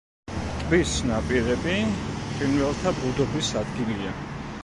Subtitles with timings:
[0.61, 1.75] ტბის ნაპირები
[2.39, 4.15] ფრინველთა ბუდობის ადგილია.